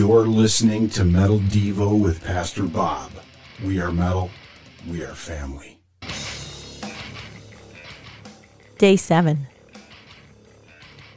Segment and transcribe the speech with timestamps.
[0.00, 3.10] You're listening to Metal Devo with Pastor Bob.
[3.62, 4.30] We are metal,
[4.88, 5.78] we are family.
[8.78, 9.46] Day 7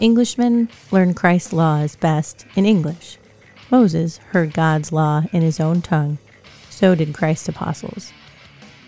[0.02, 3.18] Englishmen learn Christ's laws best in English.
[3.72, 6.18] Moses heard God's law in his own tongue.
[6.70, 8.12] So did Christ's apostles.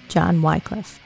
[0.09, 0.99] John Wycliffe.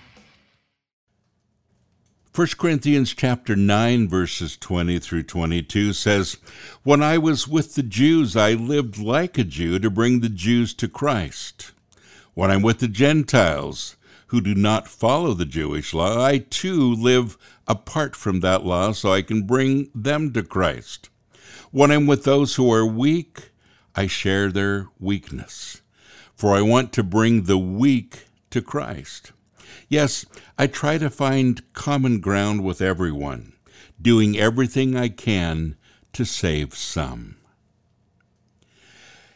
[2.36, 6.38] 1 Corinthians chapter 9 verses 20 through 22 says,
[6.84, 10.76] "When I was with the Jews, I lived like a Jew to bring the Jews
[10.76, 11.72] to Christ.
[12.36, 13.96] When I'm with the Gentiles,
[14.28, 17.36] who do not follow the Jewish law, I too live
[17.68, 21.10] apart from that law so I can bring them to Christ.
[21.72, 23.50] When I'm with those who are weak,
[23.96, 25.82] I share their weakness,
[26.36, 29.32] for I want to bring the weak to Christ.
[29.88, 30.26] Yes,
[30.58, 33.54] I try to find common ground with everyone,
[34.02, 35.76] doing everything I can
[36.14, 37.36] to save some.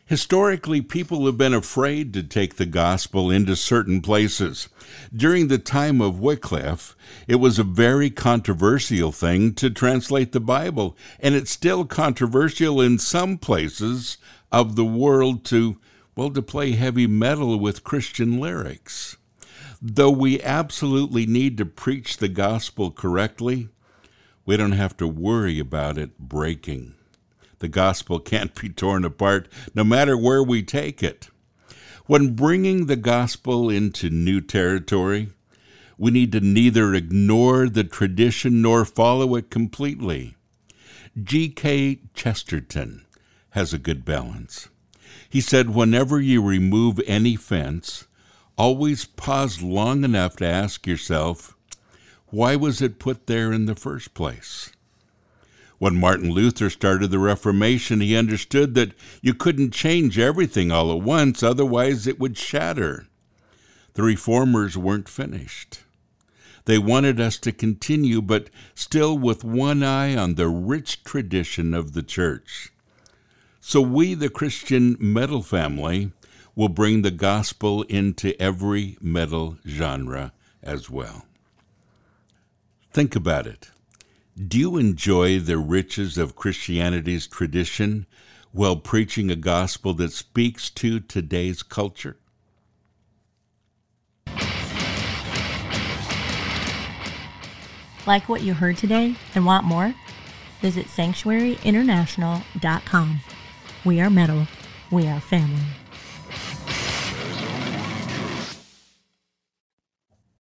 [0.05, 4.67] Historically, people have been afraid to take the gospel into certain places.
[5.15, 10.97] During the time of Wycliffe, it was a very controversial thing to translate the Bible,
[11.19, 14.17] and it's still controversial in some places
[14.51, 15.79] of the world to,
[16.15, 19.17] well, to play heavy metal with Christian lyrics.
[19.85, 23.67] Though we absolutely need to preach the gospel correctly,
[24.45, 26.95] we don't have to worry about it breaking.
[27.59, 31.27] The gospel can't be torn apart no matter where we take it.
[32.05, 35.31] When bringing the gospel into new territory,
[35.97, 40.37] we need to neither ignore the tradition nor follow it completely.
[41.21, 41.99] G.K.
[42.13, 43.05] Chesterton
[43.49, 44.69] has a good balance.
[45.29, 48.07] He said, Whenever you remove any fence,
[48.57, 51.55] always pause long enough to ask yourself,
[52.27, 54.71] why was it put there in the first place?
[55.79, 61.03] When Martin Luther started the Reformation, he understood that you couldn't change everything all at
[61.03, 63.07] once, otherwise, it would shatter.
[63.95, 65.81] The reformers weren't finished.
[66.65, 71.93] They wanted us to continue, but still with one eye on the rich tradition of
[71.93, 72.71] the church.
[73.59, 76.11] So we, the Christian metal family,
[76.55, 80.31] will bring the gospel into every metal genre
[80.61, 81.25] as well.
[82.91, 83.71] Think about it.
[84.35, 88.05] Do you enjoy the riches of Christianity's tradition
[88.51, 92.17] while preaching a gospel that speaks to today's culture?
[98.05, 99.95] Like what you heard today and want more?
[100.61, 103.21] Visit sanctuaryinternational.com.
[103.85, 104.47] We are metal,
[104.91, 105.82] we are family.